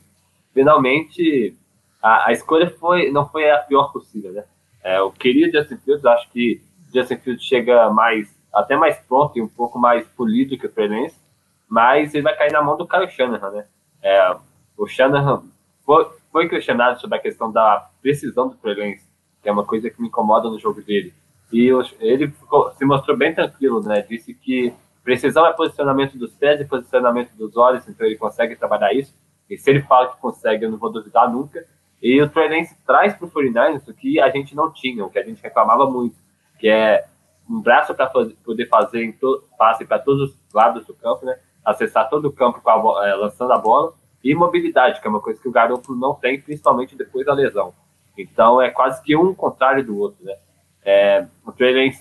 [0.54, 1.56] Finalmente,
[2.02, 4.44] a, a, escolha foi, não foi a pior possível, né?
[4.84, 6.62] É, eu queria Justin Fields, acho que
[6.94, 11.12] Justin Fields chega mais, até mais pronto e um pouco mais polido que o Trey
[11.68, 13.66] mas ele vai cair na mão do Kyle Shanahan, né?
[14.02, 14.36] É,
[14.78, 15.44] o Shanahan
[15.86, 19.00] foi, foi questionado sobre a questão da precisão do Trey
[19.42, 21.14] que é uma coisa que me incomoda no jogo dele.
[21.52, 24.02] E ele ficou, se mostrou bem tranquilo, né?
[24.02, 24.74] Disse que
[25.06, 29.16] Precisão é posicionamento dos pés e posicionamento dos olhos, então ele consegue trabalhar isso.
[29.48, 31.64] E se ele fala que consegue, eu não vou duvidar nunca.
[32.02, 35.20] E o Trey traz para o 49ers o que a gente não tinha, o que
[35.20, 36.16] a gente reclamava muito,
[36.58, 37.06] que é
[37.48, 39.16] um braço para poder fazer em
[39.56, 41.38] passe para todos os lados do campo, né?
[41.64, 45.40] Acessar todo o campo a, é, lançando a bola e mobilidade, que é uma coisa
[45.40, 47.76] que o Garoppolo não tem, principalmente depois da lesão.
[48.18, 50.36] Então é quase que um contrário do outro, né?
[50.84, 51.92] É, o Trey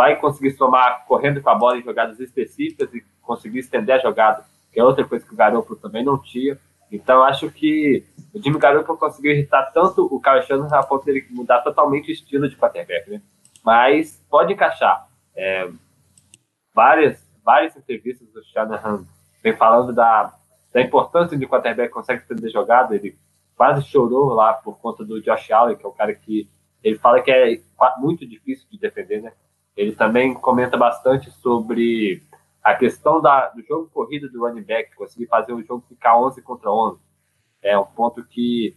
[0.00, 4.46] vai conseguir somar correndo com a bola em jogadas específicas e conseguir estender a jogada,
[4.72, 6.58] que é outra coisa que o Garoppolo também não tinha.
[6.90, 11.26] Então acho que o Jimmy Garoppolo conseguiu irritar tanto o Kyle Shanahan a ponto dele
[11.28, 13.20] mudar totalmente o estilo de quarterback, né?
[13.62, 15.06] Mas pode encaixar.
[15.36, 15.68] É,
[16.74, 19.04] várias, várias entrevistas do Shanahan
[19.42, 20.32] vem falando da,
[20.72, 23.18] da importância de quarterback consegue estender jogada, ele
[23.54, 26.48] quase chorou lá por conta do Josh Allen, que é um cara que
[26.82, 27.60] ele fala que é
[27.98, 29.32] muito difícil de defender, né?
[29.80, 32.22] Ele também comenta bastante sobre
[32.62, 36.42] a questão da, do jogo corrido do running back, conseguir fazer o jogo ficar 11
[36.42, 37.00] contra 11.
[37.62, 38.76] É um ponto que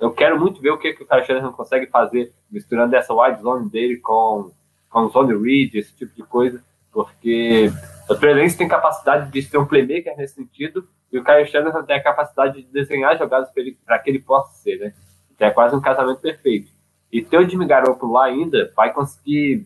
[0.00, 3.40] eu quero muito ver o que, que o Kyle Shanahan consegue fazer, misturando essa wide
[3.40, 4.50] zone dele com,
[4.90, 7.70] com zone read, esse tipo de coisa, porque
[8.10, 11.94] o Trey tem capacidade de ser um playmaker nesse sentido, e o Kyle Shanahan tem
[11.94, 13.52] a capacidade de desenhar jogadas
[13.86, 14.94] para que ele possa ser, né?
[15.30, 16.72] Então é quase um casamento perfeito.
[17.12, 19.64] E ter o Jimmy Garoppolo lá ainda vai conseguir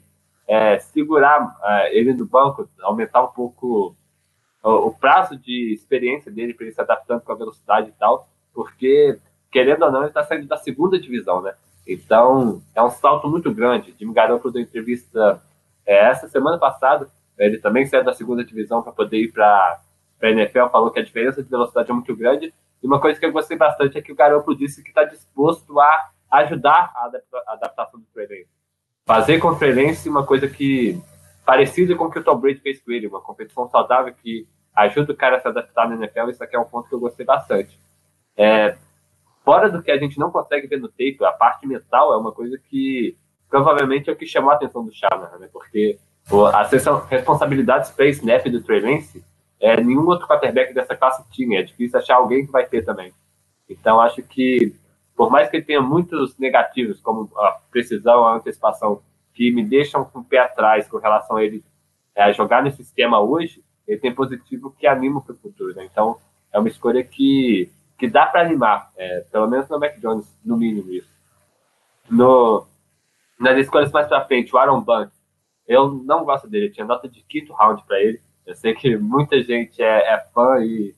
[0.48, 3.94] é, segurar é, ele no banco, aumentar um pouco
[4.62, 8.26] o, o prazo de experiência dele para ele se adaptando com a velocidade e tal,
[8.54, 9.18] porque,
[9.52, 11.54] querendo ou não, ele está saindo da segunda divisão, né?
[11.87, 13.94] Então, é um salto muito grande.
[13.98, 15.42] Jimmy Garoppolo deu entrevista
[15.87, 17.08] é, essa semana passada,
[17.38, 19.80] ele também saiu da segunda divisão para poder ir para
[20.22, 22.52] a NFL, falou que a diferença de velocidade é muito grande.
[22.82, 25.78] E uma coisa que eu gostei bastante é que o Garoppolo disse que está disposto
[25.78, 27.11] a ajudar a,
[27.52, 28.46] adaptação do Trey
[29.09, 29.73] Fazer com o Trey
[30.05, 31.01] uma coisa que
[31.42, 35.14] parecida com o que o Tom Brady fez com ele, uma competição saudável que ajuda
[35.14, 37.25] o cara a se adaptar na NFL, isso aqui é um ponto que eu gostei
[37.25, 37.81] bastante.
[38.37, 38.77] É,
[39.42, 42.33] fora do que a gente não consegue ver no tape, a parte mental é uma
[42.33, 43.16] coisa que
[43.49, 45.49] provavelmente é o que chamou a atenção do Shanahan, né?
[45.51, 45.99] Porque
[46.53, 46.71] as
[47.09, 49.25] responsabilidades para snap do Trey Lance,
[49.59, 51.61] é, nenhum outro quarterback dessa classe tinha.
[51.61, 53.14] É difícil achar alguém que vai ter também.
[53.71, 54.77] Então, acho que
[55.18, 59.02] por mais que ele tenha muitos negativos, como a precisão, a antecipação,
[59.35, 61.64] que me deixam com o pé atrás com relação a ele
[62.14, 65.74] é, jogar nesse esquema hoje, ele tem positivo que anima para o futuro.
[65.74, 65.88] Né?
[65.90, 66.20] Então,
[66.52, 70.88] é uma escolha que, que dá para animar, é, pelo menos no Jones, no mínimo
[70.92, 71.11] isso.
[72.09, 72.64] No,
[73.40, 75.11] nas escolhas mais para frente, o Aaron Bunch,
[75.66, 78.20] eu não gosto dele, eu tinha nota de quinto round para ele.
[78.46, 80.94] Eu sei que muita gente é, é fã e,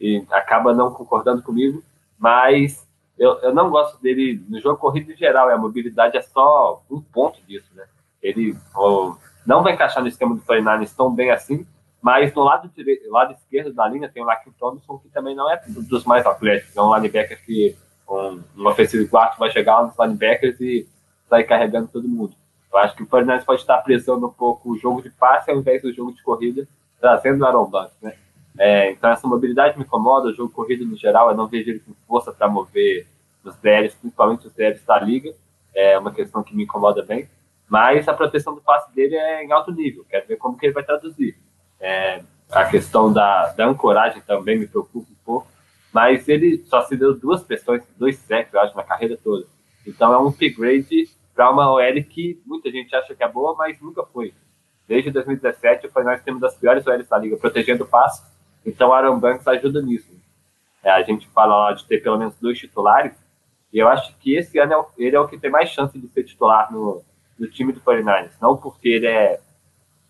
[0.00, 1.84] e acaba não concordando comigo,
[2.18, 2.89] mas
[3.20, 7.02] eu, eu não gosto dele no jogo corrido em geral, a mobilidade é só um
[7.02, 7.84] ponto disso, né?
[8.22, 8.56] Ele
[9.46, 11.66] não vai encaixar no esquema do 49 tão bem assim,
[12.00, 15.50] mas no lado, direito, lado esquerdo da linha tem o Lakin Thompson, que também não
[15.52, 17.76] é dos mais atléticos, é um linebacker que
[18.08, 20.88] um, um ofensivo quarto vai chegar nos linebackers e
[21.28, 22.32] sair carregando todo mundo.
[22.72, 25.58] Eu acho que o Fernandes pode estar presando um pouco o jogo de passe ao
[25.58, 26.66] invés do jogo de corrida,
[26.98, 28.14] trazendo o Aaron Banks, né?
[28.58, 31.80] É, então essa mobilidade me incomoda, o jogo corrido no geral, eu não vejo ele
[31.80, 33.06] com força para mover
[33.44, 35.32] os DLs, principalmente os DLs da liga,
[35.74, 37.28] é uma questão que me incomoda bem,
[37.68, 40.74] mas a proteção do passe dele é em alto nível, quero ver como que ele
[40.74, 41.36] vai traduzir.
[41.78, 45.46] É, a questão da, da ancoragem também me preocupa um pouco,
[45.92, 49.46] mas ele só se deu duas pressões, dois sacks, eu acho, na carreira toda.
[49.86, 53.80] Então é um upgrade para uma OL que muita gente acha que é boa, mas
[53.80, 54.34] nunca foi.
[54.86, 58.22] Desde 2017 foi nós temos das piores OLs da liga protegendo o passe,
[58.64, 60.10] então Aaron Banks ajuda nisso.
[60.82, 63.14] É, a gente fala lá de ter pelo menos dois titulares,
[63.72, 66.08] e eu acho que esse ano é, ele é o que tem mais chance de
[66.08, 67.02] ser titular no,
[67.38, 68.32] no time do 49ers.
[68.40, 69.40] Não porque ele é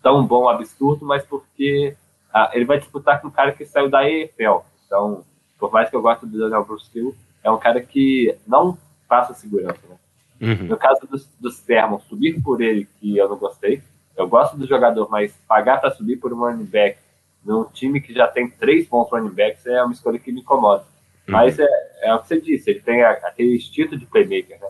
[0.01, 1.95] tão bom, absurdo, mas porque
[2.33, 4.65] ah, ele vai disputar com um cara que saiu da EFL.
[4.85, 5.23] Então,
[5.59, 9.33] por mais que eu goste do Daniel Bruce Hill, é um cara que não passa
[9.33, 9.79] segurança.
[9.87, 9.97] Né?
[10.41, 10.67] Uhum.
[10.67, 13.83] No caso do, do Sermon, subir por ele, que eu não gostei.
[14.17, 16.97] Eu gosto do jogador, mas pagar para subir por um running back
[17.43, 20.83] num time que já tem três bons running backs é uma escolha que me incomoda.
[21.27, 21.33] Uhum.
[21.33, 21.67] Mas é,
[22.01, 24.67] é, o que você disse, ele tem a, aquele instinto de playmaker, né?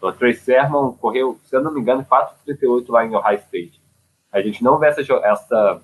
[0.00, 3.80] O Trey Sermon correu, se eu não me engano, 4,38 lá em Ohio State.
[4.30, 5.82] A gente não vê essa, essa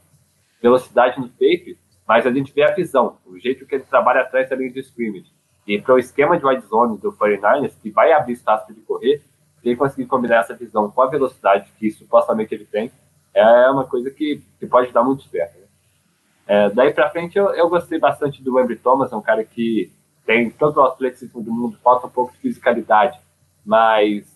[0.60, 4.50] velocidade no tape, mas a gente vê a visão, o jeito que ele trabalha atrás
[4.50, 5.32] da linha de scrimmage.
[5.66, 9.22] E para o esquema de wide zone do 49ers, que vai abrir espaço de correr,
[9.62, 12.90] ele conseguir combinar essa visão com a velocidade que supostamente ele tem,
[13.32, 15.59] é uma coisa que, que pode dar muito certo.
[16.50, 19.88] É, daí para frente, eu, eu gostei bastante do Wemby Thomas, é um cara que
[20.26, 23.20] tem todo o atletismo do mundo, falta um pouco de fisicalidade,
[23.64, 24.26] mas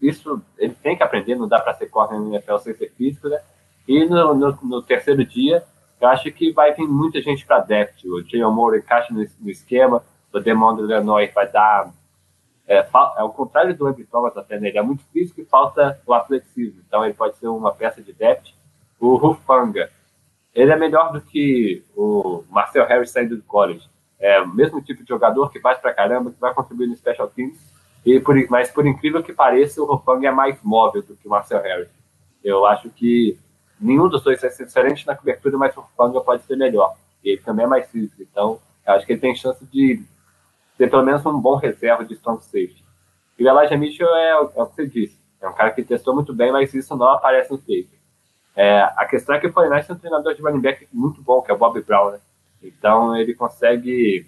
[0.00, 3.28] isso ele tem que aprender, não dá para ser corner no NFL sem ser físico,
[3.28, 3.40] né?
[3.88, 5.64] E no, no, no, terceiro dia,
[6.00, 8.04] eu acho que vai vir muita gente para depth.
[8.04, 11.92] O Jay Moore encaixa no, no, esquema, o Demond Lenoir vai dar
[12.68, 14.68] é, é o contrário do Embi Thomas até, né?
[14.68, 16.80] Ele é muito físico e falta o atleticismo.
[16.86, 18.54] Então ele pode ser uma peça de depth.
[19.00, 19.90] O Rufanga,
[20.56, 23.86] ele é melhor do que o Marcel Harris saindo do college.
[24.18, 27.28] É o mesmo tipo de jogador que faz pra caramba, que vai contribuir no special
[27.28, 27.58] teams.
[28.04, 31.30] E por, mas por incrível que pareça, o Rufanga é mais móvel do que o
[31.30, 31.90] Marcel Harris.
[32.42, 33.38] Eu acho que
[33.78, 36.96] nenhum dos dois vai ser excelente na cobertura, mas o Rufanga pode ser melhor.
[37.22, 38.22] Ele também é mais físico.
[38.22, 40.02] Então, acho que ele tem chance de
[40.78, 42.82] ter pelo menos um bom reserva de strong safety.
[43.38, 45.18] E o Elijah Mitchell é, é, o que você disse.
[45.38, 47.90] É um cara que testou muito bem, mas isso não aparece no tape.
[48.56, 51.42] É, a questão é que o Fortnite tem um treinador de running back muito bom,
[51.42, 52.20] que é o Bob Brown, né?
[52.62, 54.26] Então ele consegue,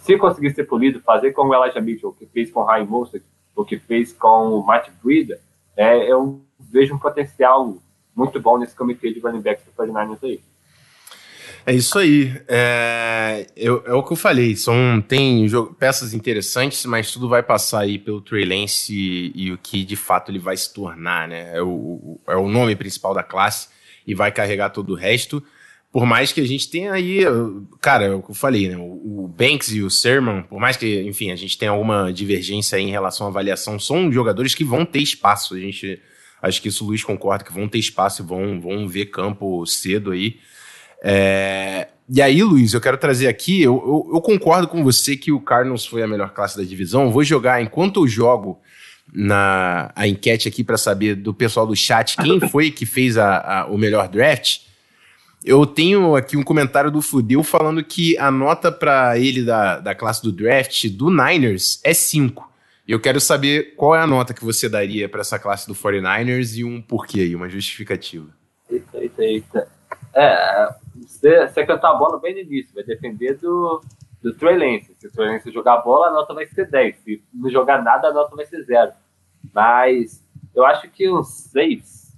[0.00, 2.86] se conseguir ser polido, fazer com o Elijah Mitchell, o que fez com o Ryan
[2.86, 3.22] Mostert,
[3.54, 5.38] o que fez com o Matt Breida,
[5.76, 7.76] é, eu vejo um potencial
[8.16, 10.40] muito bom nesse comitê de running backs do 49ers aí.
[11.64, 12.32] É isso aí.
[12.48, 14.56] É, eu, é o que eu falei.
[14.56, 15.46] São, tem
[15.78, 19.96] peças interessantes, mas tudo vai passar aí pelo Trey Lance e, e, o que de
[19.96, 21.56] fato ele vai se tornar, né?
[21.56, 23.68] É o, é o nome principal da classe
[24.06, 25.42] e vai carregar todo o resto.
[25.92, 27.20] Por mais que a gente tenha aí,
[27.80, 28.76] cara, é o que eu falei, né?
[28.76, 32.76] O, o Banks e o Sermon, por mais que, enfim, a gente tenha alguma divergência
[32.76, 35.54] aí em relação à avaliação, são jogadores que vão ter espaço.
[35.54, 36.00] A gente,
[36.40, 39.64] acho que isso o Luiz concorda, que vão ter espaço e vão, vão ver campo
[39.66, 40.40] cedo aí.
[41.02, 45.32] É, e aí, Luiz, eu quero trazer aqui, eu, eu, eu, concordo com você que
[45.32, 47.10] o Cardinals foi a melhor classe da divisão.
[47.10, 48.60] vou jogar, enquanto eu jogo
[49.12, 53.38] na a enquete aqui para saber do pessoal do chat quem foi que fez a,
[53.38, 54.60] a, o melhor draft,
[55.44, 59.94] eu tenho aqui um comentário do Fudeu falando que a nota para ele da, da
[59.94, 62.50] classe do draft do Niners é 5.
[62.86, 66.56] Eu quero saber qual é a nota que você daria para essa classe do 49ers
[66.56, 68.28] e um porquê aí, uma justificativa.
[68.70, 69.68] Eita, eita, eita.
[70.14, 70.68] É,
[71.22, 73.80] você, você cantar a bola bem no início, vai depender do,
[74.20, 74.92] do Trey Lance.
[74.98, 76.96] Se o Trey Lance jogar bola, a nota vai ser 10.
[76.98, 78.92] Se não jogar nada, a nota vai ser 0.
[79.54, 82.12] Mas eu acho que uns 6,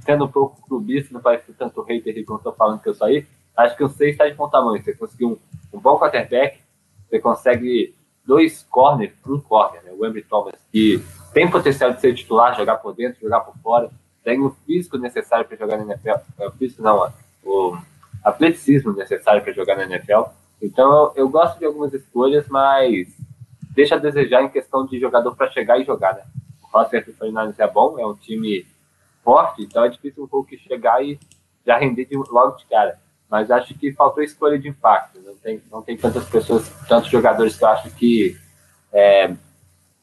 [0.00, 3.76] sendo um pouco clubista, não parece tanto hater como estou falando que eu saí, acho
[3.76, 4.82] que um 6 está de bom tamanho.
[4.82, 5.38] Você conseguiu
[5.72, 6.60] um, um bom quarterback,
[7.08, 9.92] você consegue dois corners, um corner, né?
[9.92, 13.90] o Embry Thomas, que tem potencial de ser titular, jogar por dentro, jogar por fora,
[14.24, 16.20] tem o físico necessário para jogar na NFL.
[16.38, 17.12] É, o físico não,
[17.44, 17.76] o
[18.22, 20.22] atleticismo necessário para jogar na NFL.
[20.60, 23.08] Então eu, gosto de algumas escolhas, mas
[23.74, 26.22] deixa a desejar em questão de jogador para chegar e jogar, né?
[26.62, 28.66] O roster do 49 é bom, é um time
[29.24, 31.18] forte, então é difícil um pouco chegar e
[31.66, 32.98] já render de, logo de cara.
[33.30, 35.20] Mas acho que faltou escolha de impacto.
[35.20, 38.36] Não tem, não tem tantas pessoas, tantos jogadores que eu acho que
[38.92, 39.32] é,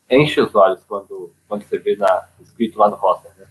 [0.10, 3.46] enche os olhos quando, quando você vê na, escrito lá no roster, né?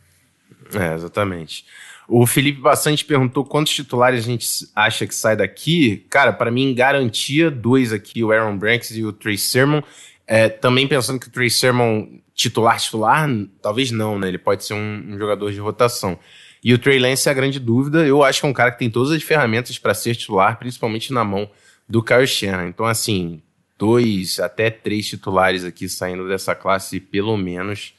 [0.74, 1.66] É, exatamente.
[2.08, 6.06] O Felipe Bastante perguntou quantos titulares a gente acha que sai daqui.
[6.08, 9.82] Cara, para mim, garantia, dois aqui, o Aaron Branks e o Trey Sermon.
[10.26, 13.28] É, também pensando que o Trey Sermon titular, titular,
[13.60, 14.28] talvez não, né?
[14.28, 16.18] Ele pode ser um, um jogador de rotação.
[16.62, 18.06] E o Trey Lance é a grande dúvida.
[18.06, 21.12] Eu acho que é um cara que tem todas as ferramentas para ser titular, principalmente
[21.12, 21.50] na mão
[21.88, 22.68] do Kyle Shanahan.
[22.68, 23.40] Então, assim,
[23.78, 27.94] dois até três titulares aqui saindo dessa classe, pelo menos.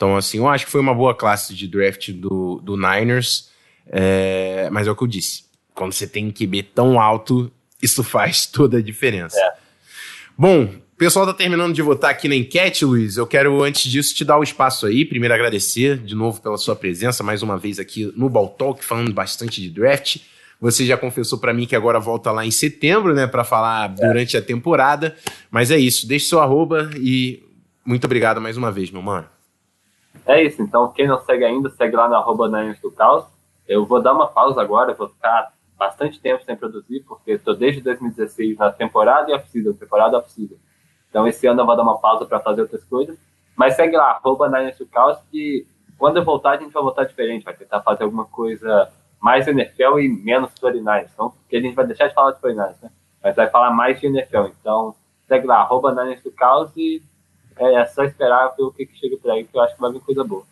[0.00, 3.50] Então, assim, eu acho que foi uma boa classe de draft do, do Niners,
[3.86, 5.44] é, mas é o que eu disse.
[5.74, 9.38] Quando você tem um QB tão alto, isso faz toda a diferença.
[9.38, 9.52] É.
[10.38, 13.18] Bom, o pessoal tá terminando de votar aqui na enquete, Luiz.
[13.18, 15.04] Eu quero, antes disso, te dar o espaço aí.
[15.04, 19.12] Primeiro, agradecer de novo pela sua presença, mais uma vez aqui no Ball Talk, falando
[19.12, 20.16] bastante de draft.
[20.62, 24.06] Você já confessou para mim que agora volta lá em setembro, né, para falar é.
[24.06, 25.14] durante a temporada.
[25.50, 27.42] Mas é isso, deixe seu arroba e
[27.84, 29.28] muito obrigado mais uma vez, meu mano.
[30.26, 33.24] É isso, então quem não segue ainda, segue lá no arroba do Caos.
[33.66, 37.80] Eu vou dar uma pausa agora, vou ficar bastante tempo sem produzir, porque estou desde
[37.80, 40.56] 2016 na temporada e off-season, temporada off-season.
[41.08, 43.18] Então esse ano eu vou dar uma pausa para fazer outras coisas.
[43.56, 45.66] Mas segue lá, arroba do Caos, que
[45.98, 49.98] quando eu voltar a gente vai voltar diferente, vai tentar fazer alguma coisa mais NFL
[49.98, 51.10] e menos 49ers.
[51.12, 52.90] Então, porque a gente vai deixar de falar de 49ers, né?
[53.22, 54.46] Mas vai falar mais de NFL.
[54.60, 54.94] Então,
[55.28, 57.02] segue lá, arroba do Caos e
[57.60, 59.80] é, é só esperar ver o que, que chega por aí, que eu acho que
[59.80, 60.44] vai vir coisa boa.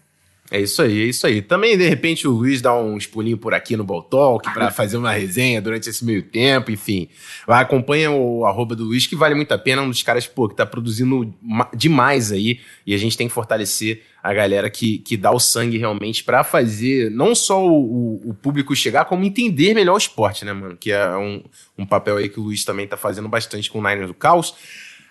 [0.50, 1.42] É isso aí, é isso aí.
[1.42, 5.12] Também, de repente, o Luiz dá uns pulinhos por aqui no Talk para fazer uma
[5.12, 7.08] resenha durante esse meio tempo, enfim.
[7.46, 10.48] Vai, acompanha o arroba do Luiz, que vale muito a pena, um dos caras, pô,
[10.48, 11.34] que tá produzindo
[11.74, 15.76] demais aí, e a gente tem que fortalecer a galera que, que dá o sangue
[15.76, 20.52] realmente para fazer não só o, o, público chegar, como entender melhor o esporte, né,
[20.52, 20.76] mano?
[20.76, 21.42] Que é um,
[21.76, 24.54] um papel aí que o Luiz também tá fazendo bastante com o Niners do Caos.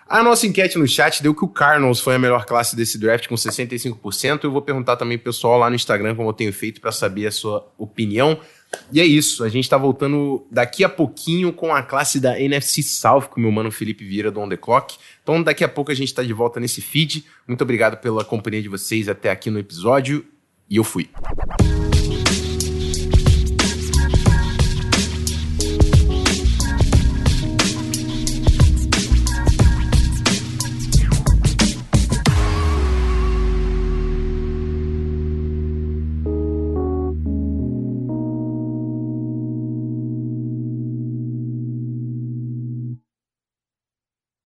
[0.10, 3.28] A nossa enquete no chat deu que o Cardinals foi a melhor classe desse draft
[3.28, 4.44] com 65%.
[4.44, 7.28] Eu vou perguntar também pro pessoal lá no Instagram como eu tenho feito para saber
[7.28, 8.40] a sua opinião.
[8.92, 12.84] E é isso, a gente tá voltando daqui a pouquinho com a classe da NFC
[12.84, 14.98] South com o meu mano Felipe Vieira do On The Clock.
[15.24, 17.26] Então daqui a pouco a gente tá de volta nesse feed.
[17.46, 20.26] Muito obrigado pela companhia de vocês até aqui no episódio
[20.70, 21.10] e eu fui.